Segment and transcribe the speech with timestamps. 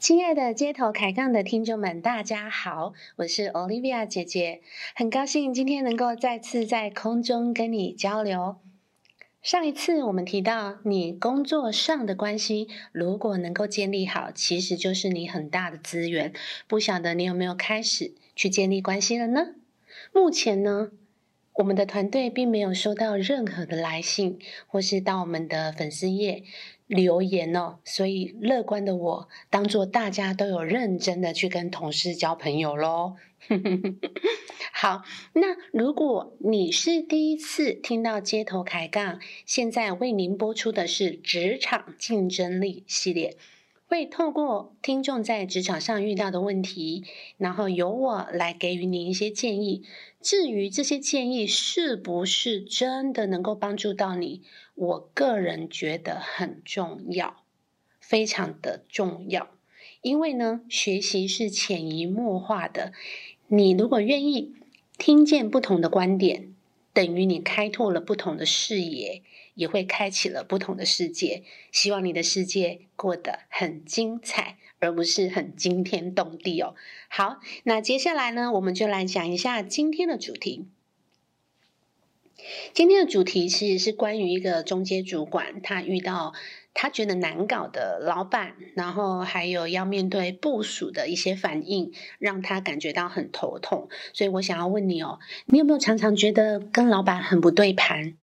[0.00, 4.60] 亲爱的街头开杠的听众们，大家好，我是 Olivia 姐姐，
[4.94, 8.56] 很高兴今天能够再次在空中跟你交流。
[9.42, 16.32] 上一次我们提到，你工作上的关系如果能够建立好，其实就是你很大的资源。
[16.68, 19.54] 不晓得你有没有开始去建立关系了呢？
[20.12, 20.92] 目前呢，
[21.54, 26.44] 我们的团队并没有收到任何的来信，或是到我们的粉丝页
[26.88, 27.78] 留言哦。
[27.84, 33.14] 所以乐观的我，当做大家都有认真的去跟同事交朋友喽。
[34.72, 35.02] 好，
[35.34, 43.36] 那如果你是第一次听到街头抬杠，现在为您播出的是职场竞争力系列，
[43.88, 47.04] 会透过听众在职场上遇到的问题，
[47.38, 49.82] 然后由我来给予您一些建议。
[50.20, 54.42] 至于这些建议是不是真的能够帮助到你，
[54.74, 57.42] 我个人觉得很重要，
[57.98, 59.48] 非常的重要。
[60.02, 62.92] 因为呢，学习是潜移默化的。
[63.46, 64.52] 你如果愿意
[64.98, 66.54] 听见不同的观点，
[66.92, 69.22] 等于你开拓了不同的视野，
[69.58, 71.42] 也会开启了不同的世界。
[71.72, 76.76] 希望你的世界过得很精彩，而不是很惊天动地哦。
[77.08, 80.68] 好，那接下来呢，我们就来讲一下今天的主题。
[82.72, 86.32] 今天的主题其实是关于一个中阶主管，他遇到。
[86.80, 93.88] 他觉得难搞的老板，然后还有要面对部署的一些反应，让他感觉到很头痛。
[94.12, 98.16] 所以我想要问你哦，你有没有常常觉得跟老板很不对盘，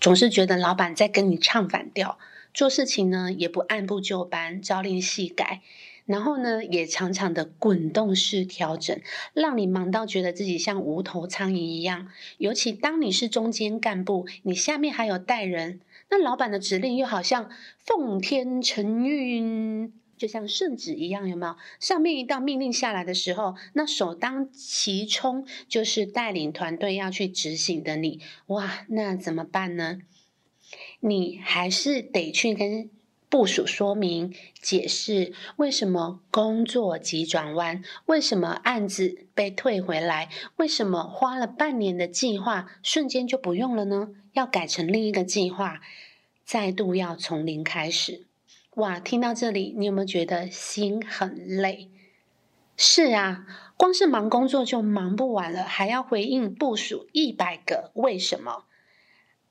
[0.00, 2.18] 总是觉得老板在跟你唱反调，
[2.54, 5.60] 做事情呢也不按部就班，朝令夕改，
[6.06, 8.98] 然后呢也常常的滚动式调整，
[9.34, 12.08] 让你忙到觉得自己像无头苍蝇一样。
[12.38, 15.80] 尤其当你是中间干部，你下面还有带人。
[16.08, 17.50] 那老板的指令又好像
[17.84, 21.56] 奉天承运，就像圣旨一样，有没有？
[21.78, 30.00] 上面一道命令下来的时候，那首当其冲就是带领团队要去执行的你，哇，那怎么办呢？
[31.00, 32.90] 你还是得去跟
[33.30, 37.82] 部署说明、解释，为什么工作急转弯？
[38.04, 40.28] 为什么案子被退回来？
[40.56, 44.10] 为什么花了半年的计划瞬间就不用了呢？
[44.34, 45.80] 要改成另一个计划，
[46.44, 48.26] 再度要从零开始。
[48.76, 51.90] 哇，听到这里，你有没有觉得心很累？
[52.76, 53.44] 是啊，
[53.76, 58.64] 光是忙工作就忙不完了，还要回应部署一百个为什么。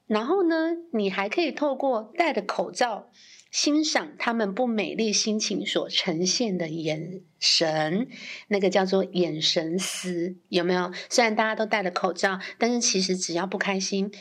[0.07, 3.11] 然后呢，你还可以透过戴着口罩
[3.51, 8.07] 欣赏他们不美丽心情所呈现的眼神，
[8.47, 10.91] 那个叫做眼神丝，有没有？
[11.09, 14.11] 虽然大家都戴着口罩，但是其实只要不开心。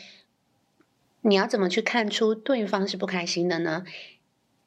[1.21, 3.83] 你要怎么去看出对方是不开心的呢？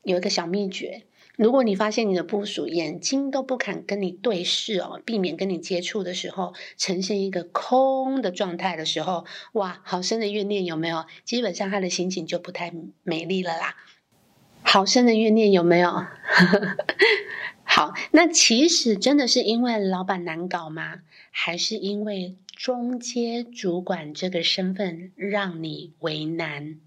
[0.02, 1.04] 有一个小秘诀：
[1.36, 11.06] 如果你发现你的部属眼睛都不肯跟你对视哦，避免跟你接触的时候，呈现一个空的状态的时候，哇，好深的怨念有没有？
[11.24, 13.76] 基本上他的心情就不太美丽了啦。
[14.62, 15.90] 好深的怨念有没有？
[17.64, 21.00] 好，那其实真的是因为老板难搞吗？
[21.30, 22.36] 还是因为？
[22.54, 26.78] 中阶主管这个身份让你为难。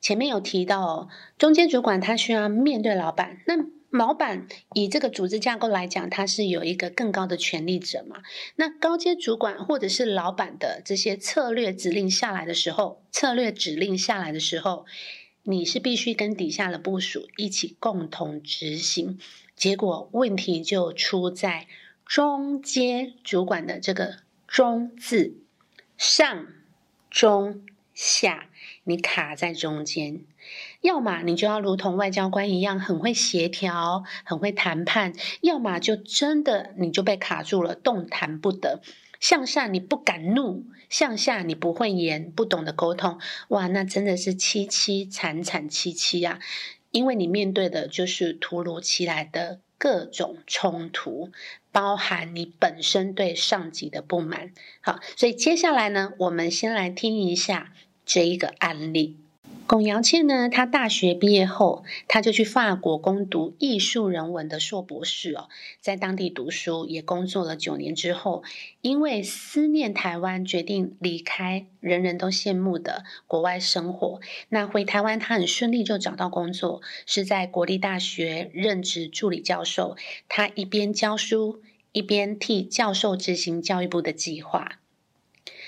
[0.00, 1.08] 前面有提到，
[1.38, 3.40] 中间主管他需要面对老板。
[3.46, 3.54] 那
[3.90, 8.22] 老板以这个组织架构来讲，他是有一个更高的权力者嘛？
[8.56, 14.86] 那高阶主管或者是老板的这些策略指令下来的时候，策略指令下来的时候，
[15.42, 19.18] 你是必须跟底下的部署一起共同执行。
[19.54, 21.66] 结果问题就出在
[22.04, 24.16] 中阶主管的这个。
[24.48, 25.34] 中字
[25.98, 26.46] 上
[27.10, 28.48] 中下，
[28.86, 30.20] 你卡在中间，
[30.80, 38.80] 要么你就要如同外交官一样，很会协调，很会谈判；要么就真的你就被卡住了，动弹不得。
[39.18, 43.18] 向下你不敢怒，向下你不会言，不懂得沟通，
[43.48, 46.38] 哇，那真的是凄凄惨惨戚戚啊！
[46.92, 49.60] 因为你面对的就是突如其来的。
[49.78, 51.30] 各种冲突，
[51.70, 54.52] 包含你本身对上级的不满。
[54.80, 57.74] 好，所以接下来呢，我们先来听一下
[58.06, 59.18] 这一个案例。
[59.68, 65.48] 龚瑶倩呢，她大学毕业后，她就去法国攻读艺术人文的硕博士哦，
[65.80, 68.44] 在当地读书，也工作了九年之后，
[68.80, 74.20] 因为思念台湾，决定离开人人都羡慕的国外生活。
[74.50, 79.96] 那回台湾，她很顺利就找到工作，是在国立大学任职助理教授。
[80.28, 81.60] 她一边教书，
[81.90, 84.78] 一边替教授执行教育部的计划。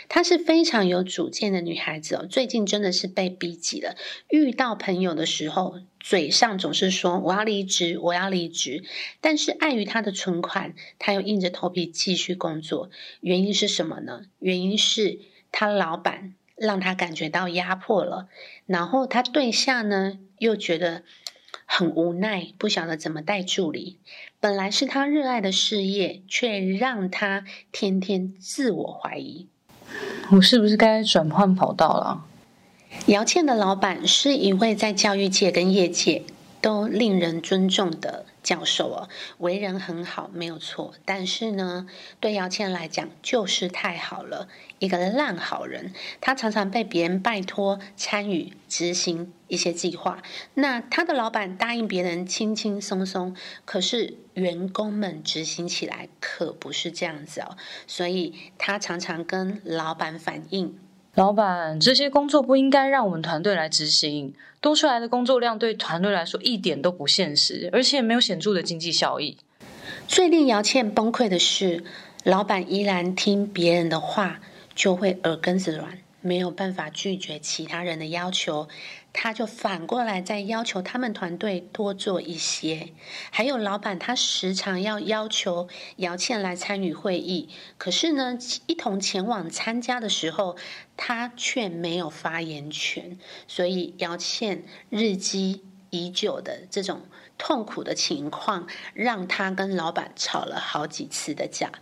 [0.08, 3.94] 她是非常有主见的女孩子哦，最近真的是被逼急了。
[4.28, 8.82] 遇到朋友的时候，嘴上总是说我要离职，我要离职，
[9.20, 12.90] 但是碍于她的存款，她又硬着头皮继续工作。
[13.20, 14.22] 原因是什么呢？
[14.38, 15.20] 原因是
[15.52, 18.28] 她老板让她感觉到压迫了，
[18.64, 21.02] 然后她对象呢又觉得
[21.66, 23.99] 很无奈，不晓得怎么带助理。
[24.40, 29.49] 本来是她热爱的事业，却让她天天自我怀疑。
[30.31, 32.25] 我是不是该转换跑道了？
[33.06, 36.23] 姚倩的老板是一位在教育界跟业界
[36.61, 40.94] 都令人尊重的教授哦，为人很好，没有错。
[41.04, 41.86] 但是呢，
[42.18, 44.48] 对姚倩来讲就是太好了，
[44.78, 45.92] 一个烂好人。
[46.22, 50.22] 他常常被别人拜托参与执行一些计划，
[50.54, 53.36] 那他的老板答应别人轻轻松松，
[53.66, 57.58] 可是员工们执行起来可不是这样子哦。
[57.86, 60.78] 所以他常常跟老板反映。
[61.19, 69.37] 老板，这些工作不应该让我们团队来执行，多出来的工作量对团队来说一点都不现实，而且没有显著的经济效益。
[70.06, 71.82] 最令姚倩崩溃的是，
[72.23, 74.38] 老板依然听别人的话，
[74.76, 78.69] 就会耳根子软，没有办法拒绝其他人的要求。
[79.11, 82.93] 他就反过来再要求他们团队多做一些，
[83.32, 87.49] 还有老板他时常要要求姚倩来参与会议，
[87.79, 90.56] 可是呢，一同前往参加的时候，
[90.97, 93.19] 他却没有发言权，
[93.49, 97.00] 所以姚倩日积已久的这种
[97.38, 101.73] 痛苦的情况，让他跟老板吵了好几次的架。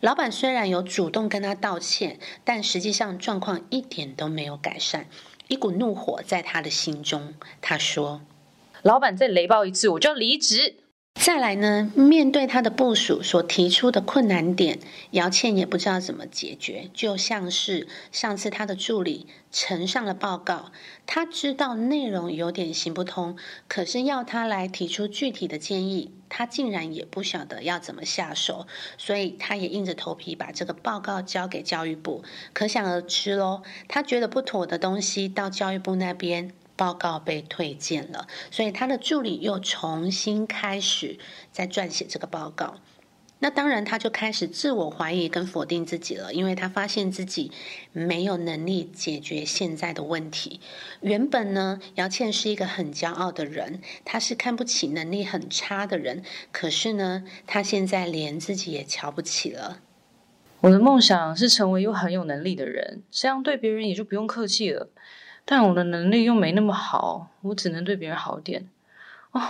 [0.00, 5.06] 老板虽然有主动跟他道歉，但实际上状况一点都没有改善。
[5.48, 8.22] 一股怒火在他的心中，他说
[8.82, 10.76] ：“老板再雷暴一次，我就要离职。”
[11.20, 14.78] 再来呢，面对他的部署所提出的困难点，
[15.10, 16.88] 姚倩也不知道怎么解决。
[16.94, 20.72] 就像是上次他的助理呈上了报告，
[21.04, 23.36] 他知道内容有点行不通，
[23.68, 32.24] 可是要他来提出具体的建议，他竟然也不晓得要怎么下手，所以他也硬着头皮把这个报告交给教育部。
[32.54, 36.54] 可想而知喽，他觉得不妥的东西到教育部那边。
[36.80, 41.18] 报告被推荐了，所以他的助理又重新开始
[41.52, 42.76] 在撰写这个报告。
[43.40, 47.52] 那当然，他就开始自我怀疑跟否定自己了，因为他发现自己
[47.92, 50.60] 没有能力解决现在的问题。
[51.02, 56.22] 原本呢，姚倩是一个很骄傲的人，他是看不起能力很差的人。
[56.50, 59.80] 可是呢，他现在连自己也瞧不起了。
[60.62, 64.88] 我的梦想是成为又很有能力的人，这样对别人也就不用客气了。
[65.44, 68.68] 但我的能力又没那么好，我只能对别人好点。
[69.32, 69.40] 哦，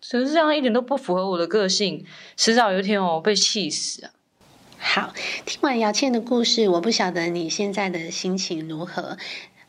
[0.00, 2.04] 只是这样一点都不符合我的个性，
[2.36, 4.10] 迟早有一天我被气死啊！
[4.78, 5.12] 好，
[5.44, 9.16] 听完姚倩的故事，我不晓得你现在的心情如何，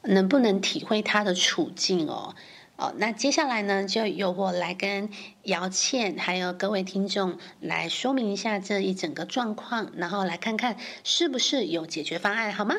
[0.03, 2.35] 能不能体会她的处境哦？
[2.75, 5.09] 哦，那接下来呢，就由我来跟
[5.43, 12.75] 姚倩还有各位听众来说明一下这一整个状况，然后来看看是不是有解决方案，好吗？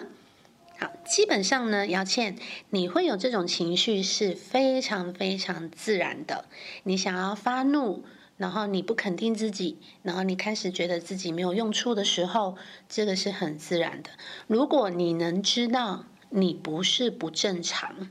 [0.81, 2.37] 好，基本上呢，姚倩，
[2.71, 6.45] 你会有这种情绪是非常非常自然的。
[6.85, 8.05] 你想要发怒，
[8.37, 12.57] 然后你不肯定自己，然后你开始觉得自己没有用处的时候，
[12.89, 14.11] 这个是很自然的。
[14.47, 18.11] 如果你能知道你不是不正常，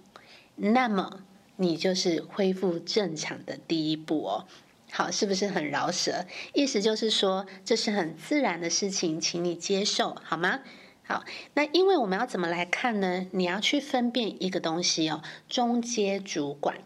[0.58, 1.22] 那么
[1.56, 4.46] 你就是恢复正常的第一步哦。
[4.92, 6.26] 好，是不是很饶舌？
[6.54, 10.60] 意思就是说，这是很自然的事情，请你接受，好吗？
[11.08, 11.24] 好，
[11.54, 13.28] 那因为我们要怎么来看呢？
[13.32, 16.80] 你要去分辨一个东西哦，中阶主管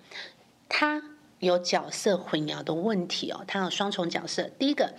[0.69, 1.01] 他
[1.39, 4.43] 有角色混淆的问题哦，他有双重角色。
[4.43, 4.93] 第一个，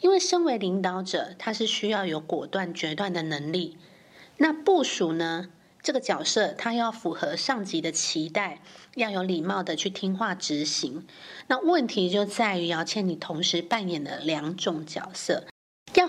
[0.00, 3.78] 因为身为领导者，他是需要有果断决断的能力。
[4.36, 5.48] 那部署呢？
[5.82, 8.60] 这个角色他要符合上级的期待，
[8.96, 11.06] 要有礼貌的去听话执行。
[11.46, 15.44] 那问题就在于姚倩，你同时扮演了两种角色。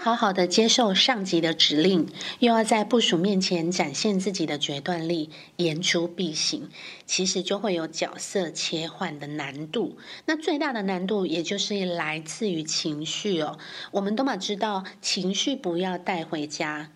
[0.08, 2.08] 好好的接受上级的指令，
[2.40, 6.70] 又要在部署面前展现自己的决断力，言出必行，
[7.06, 9.98] 其实就会有角色切换的难度。
[10.24, 13.60] 那最大的难度，也就是来自于情绪哦。
[13.92, 16.90] 我们都嘛知道，情绪不要带回家，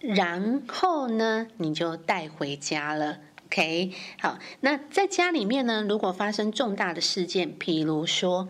[0.00, 3.18] 然后呢，你就带回家了。
[3.46, 8.48] OK，好，那在家里面呢，如果发生重大的事件，比如说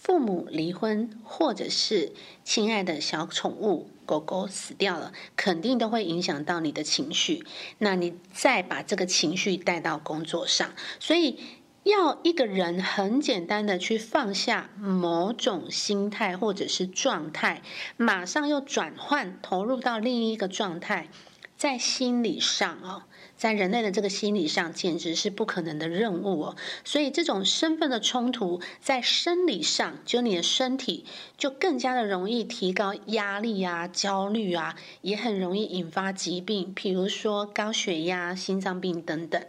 [0.00, 7.44] 父母离婚，或者是亲爱的小宠物狗狗死掉了，肯定都会影响到你的情绪。
[7.76, 11.38] 那你再把这个情绪带到工作上，所以
[11.82, 17.60] 要一个人很简单的去放下某种心态或者是状态，
[17.98, 21.10] 马上又转换投入到另一个状态，
[21.58, 23.02] 在心理上哦。
[23.40, 26.56] 在人类的这个心理上，简直是不可能的任务哦。
[26.84, 31.06] 所以，这种身份的冲突，在生理上，就你的身体
[31.38, 39.42] 就更加的容易提高压力啊、焦虑啊，也很容易引发疾病，比如说高血压、心脏病等等。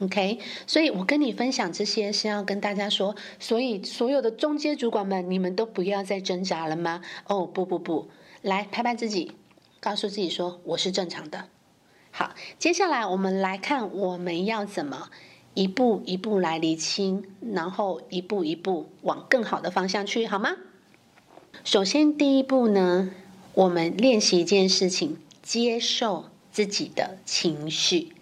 [0.00, 7.00] OK，所以我跟你分享这些，是要跟大家说，所以所有的中阶主管们，你们都不要再挣扎了吗？
[7.28, 8.10] 哦，不不不，
[8.42, 9.30] 来拍拍自己，
[9.78, 11.46] 告诉自己说，我是正常的。
[12.18, 15.10] 好，接下来我们来看我们要怎么
[15.52, 20.56] 一步一步来厘清，然后一步一步往更好的方向去，好吗？
[21.62, 23.10] 首先第一步呢，
[23.52, 28.14] 我们练习一件事情，接受自己的情绪，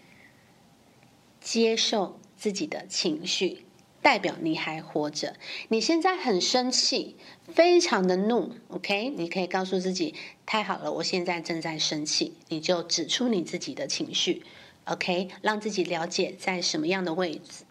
[1.40, 3.63] 接受自己的情绪。
[4.04, 5.34] 代表你还活着。
[5.68, 7.16] 你现在很生气，
[7.48, 9.08] 非常的怒，OK？
[9.08, 12.34] 你可以告诉自己：太好了，我现在正在生气。
[12.50, 14.42] 你就指出你自己的情绪
[14.84, 15.30] ，OK？
[15.40, 17.64] 让自己了解在什么样的位置，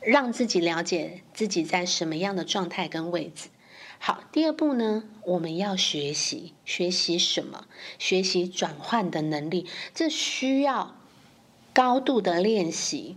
[0.00, 3.48] 让自己了解自己在什么样的状态跟位置。
[3.98, 7.66] 好，第二步呢，我们要学习，学习什么？
[7.98, 10.94] 学习转换的能力，这需要
[11.74, 13.16] 高度的练习。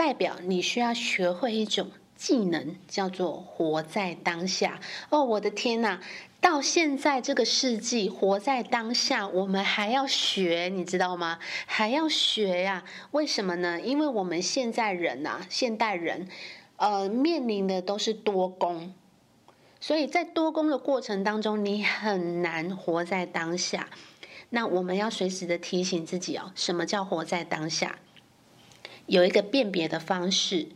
[0.00, 4.80] 代表你需要学会一种技能，叫做活在当下。
[5.10, 6.00] 哦，我的天哪！
[6.40, 11.38] 到现在这个世纪，活在当下，我们还要学，你知道吗？
[11.66, 12.82] 还要学呀？
[13.10, 13.78] 为什么呢？
[13.78, 16.26] 因为我们现在人呐，现代人，
[16.76, 18.94] 呃，面临的都是多工，
[19.80, 23.90] 所以在多工的过程当中，你很难活在当下。
[24.48, 27.98] 那我们要随时的提醒自己哦，什么叫活在当下？
[29.10, 30.68] 有一个辨别的方式，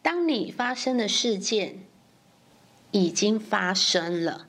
[0.00, 1.80] 当你发生的事件
[2.92, 4.46] 已经发生了，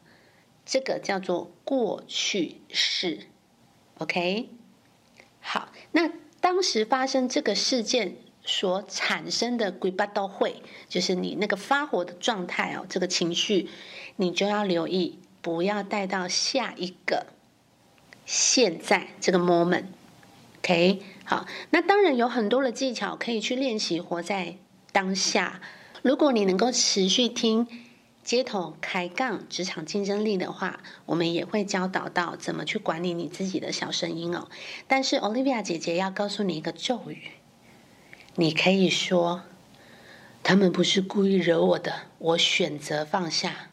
[0.64, 3.22] 这个叫做过去式。
[3.98, 4.50] OK，
[5.40, 13.68] 好，那当时发生这个事件所产生的鬼巴都会，就是你那个发火的状态哦，这个情绪，
[14.18, 17.26] 你就要留意，不要带到下一个
[18.28, 19.86] 现在这个 moment。
[20.62, 21.02] OK。
[21.26, 24.58] 好，那当然有很多的技巧可以去练习活在
[24.92, 25.60] 当下。
[26.02, 27.68] 如果你能够持续听
[28.24, 34.50] 街头开杠职场竞争力的话，我们也会教导到怎么去管理你自己的小声音哦。
[34.88, 37.32] 但是 Olivia 姐姐要告诉你一个咒语，
[38.36, 39.42] 你可以说
[40.44, 43.72] ：“他们不是故意惹我的，我选择放下。”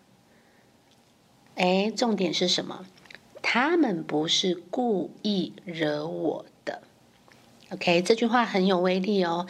[1.57, 2.87] 哎，重点是什么？
[3.43, 6.47] 他们不是故意惹我。
[7.71, 9.47] OK，这句话很有威力哦。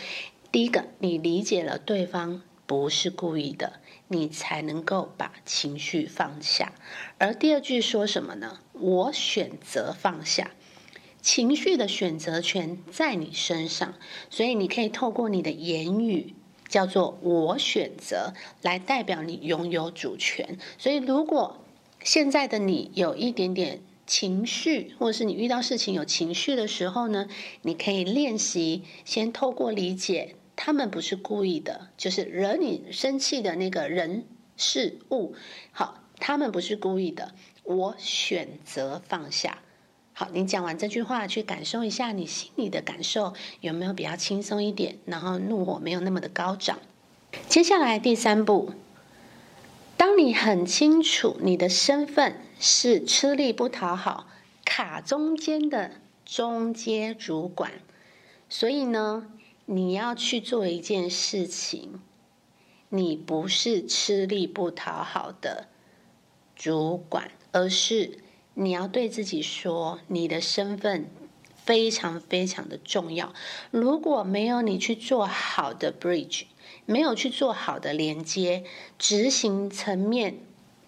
[0.51, 3.75] 第一个，你理解了对方不是故意的，
[4.09, 6.73] 你才能够把情绪放下。
[7.19, 8.59] 而第二句说什么呢？
[8.73, 10.51] 我选择放下，
[11.23, 13.95] 情绪的选择权在你身上，
[14.31, 16.35] 所以你可以透过你的言语，
[16.69, 20.59] 叫做“我选择”，来代表你拥有主权。
[20.77, 21.65] 所以，如果
[22.03, 27.29] 现在的你有一点点，情绪，或者是你遇到事情有情绪的时候呢，
[27.63, 34.25] 你可以练习先透过理解，他们不是故意的，就是惹你生气的那个人
[34.57, 35.35] 事物，
[35.71, 39.59] 好，他们不是故意的，我选择放下。
[40.15, 46.79] 好，你讲完这句话，去感受一下你心里的感受有没有比较轻松一点，然后怒火没有那么的高涨。
[47.47, 48.73] 接下来第三步。
[49.99, 54.29] 当你很清楚你的身份是吃力不讨好、
[54.65, 55.91] 卡中间的
[56.25, 57.73] 中阶主管，
[58.49, 59.27] 所以呢，
[59.67, 62.01] 你要去做一件事情，
[62.91, 65.67] 你不是吃力不讨好的
[66.55, 68.21] 主管，而是
[68.55, 71.11] 你要对自己说，你的身份
[71.57, 73.35] 非常非常的重要。
[73.73, 76.45] 如果没有你去做好的 bridge。
[76.89, 78.65] 没有去做好的连接，
[78.99, 80.39] 执行层面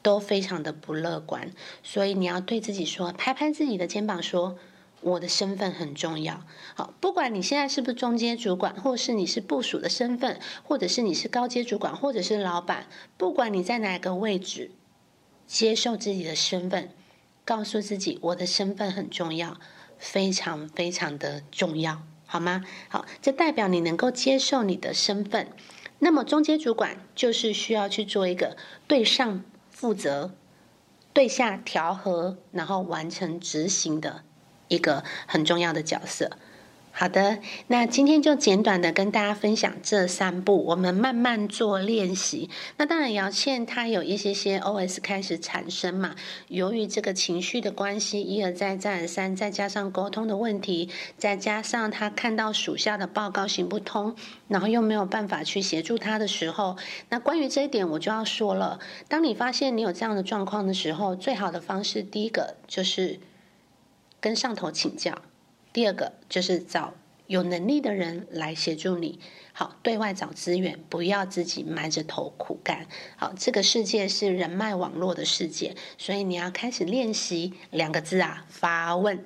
[0.00, 1.52] 都非常的不乐观，
[1.83, 4.57] 所以你要对自己说，拍拍自己的肩膀，说
[5.02, 6.42] 我的身份很重要。
[6.75, 12.87] 好，不管你现在是不是中阶主管，或是你是部署的身份，或者是你是高阶主管，或者是老板，
[13.19, 14.71] 不管你在哪个位置，
[15.47, 16.88] 接受自己的身份，
[17.45, 19.59] 告诉自己我的身份很重要，
[19.99, 22.00] 非常非常的重要。
[22.25, 22.64] 好吗？
[22.88, 25.49] 好，这代表你能够接受你的身份。
[26.00, 28.57] 那么中间主管就是需要去做一个
[28.88, 30.35] 对上负责、
[31.12, 34.25] 对下调和，然后完成执行的
[34.69, 36.30] 一个很重要的角色。
[36.92, 42.50] 好的，那今天就简短的跟大家分享这三步，我们慢慢做练习。
[42.76, 46.14] 那当然，姚倩她有一些些 OS 开始产生嘛，
[46.49, 54.14] 由于这个情绪的关系，一而再再而三，再加上沟通的问题，再加上她看到属下的报告行不通，
[54.49, 56.76] 然后又没有办法去协助他的时候，
[57.09, 58.78] 那关于这一点我就要说了。
[59.09, 63.20] 当你发现你有这样的状况的时候，最好的方式，第一个就是
[64.20, 65.14] 跟上头请教。
[65.72, 66.94] 第二个就是找
[67.26, 69.20] 有能力的人来协助你，
[69.52, 72.86] 好，对外找资源，不要自己埋着头苦干。
[73.16, 79.24] 好，这个世界是人脉网络的世界，所以你要开始练习两个字啊，发问，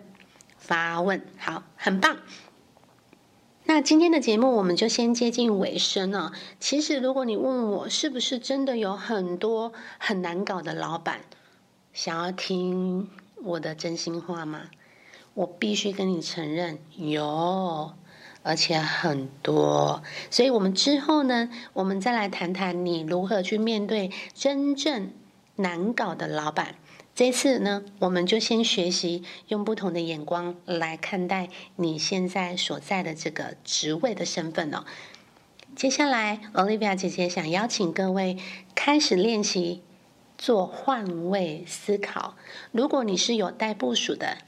[0.59, 2.19] 发问，好，很棒。
[3.67, 6.33] 那今天的节目我们就先接近尾声了。
[6.61, 11.23] 其实，如果你问我是不是真的有很多很难搞的老板，
[11.95, 13.09] 想要听
[13.43, 14.69] 我的真心话吗？
[15.35, 17.93] 我必须跟你承认，有，
[18.43, 20.03] 而且很多。
[20.31, 25.11] 所以，我们之后呢，我们再来谈谈你如何去面对真正
[25.57, 26.77] 难搞的老板。
[27.17, 34.85] 这次呢，我们就先学习用不同的眼光来看待你现在所在的这个职位的身份哦。
[35.77, 38.37] 接下来，Olivia 姐姐想邀请各位
[38.75, 39.83] 开始练习
[40.39, 42.37] 做换位思考。
[42.71, 44.39] 如果你是有带部署的，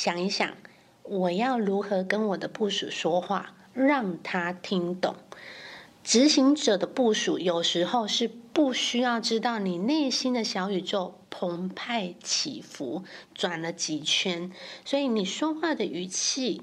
[0.00, 0.56] 想一想，
[1.02, 5.16] 我要如何跟我的部署说话，让他听懂？
[6.04, 13.02] 执行者的部署有时候是不需要知道你内心的小宇宙澎湃起伏，
[13.34, 14.52] 转了几圈，
[14.84, 16.62] 所以你说话的语气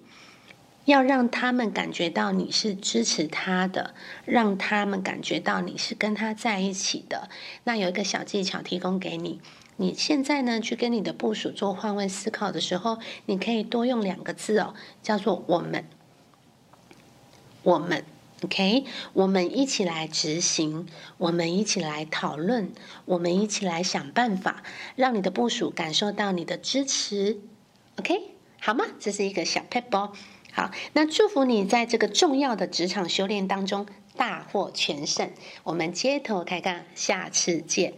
[0.85, 7.29] 要让他们感觉到你是支持他的，让他们感觉到你是跟他在一起的。
[7.63, 9.41] 那有一个小技巧提供给你。
[9.77, 14.73] 你现在呢，去跟你的部署做换位思考的时候，你可以多用两个字哦，
[15.03, 15.83] 叫做“我们”。
[17.61, 18.05] 我们
[18.43, 22.71] ，OK，我们一起来执行，我们一起来讨论，
[23.03, 24.63] 我们一起来想办法，
[24.95, 27.39] 让你的部署感受到你的支持
[27.97, 28.85] ，OK，好吗？
[28.97, 30.11] 这是一个小 p e p
[30.55, 35.29] 好，那祝福你在这个重要的职场修炼当中大获全胜。
[35.63, 37.93] 我们街头开干，下次见。